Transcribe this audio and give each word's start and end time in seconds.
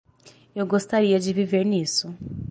Eu 0.55 0.65
gostaria 0.65 1.19
de 1.19 1.31
viver 1.31 1.63
nisso. 1.63 2.11